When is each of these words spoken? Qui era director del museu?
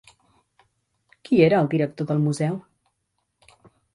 Qui 1.27 1.41
era 1.49 1.59
director 1.75 2.09
del 2.11 2.23
museu? 2.25 2.57